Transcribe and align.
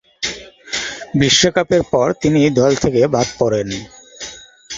বিশ্বকাপের 1.21 1.83
পর 1.91 2.07
তিনি 2.21 2.41
দল 2.59 2.71
থেকে 2.83 3.01
বাদ 3.13 3.27
পড়েন। 3.39 3.67